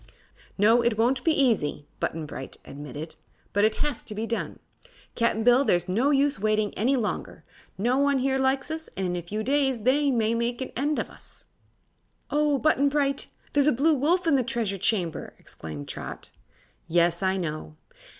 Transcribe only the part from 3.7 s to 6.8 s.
has to be done, Cap'n Bill, and there's no use waiting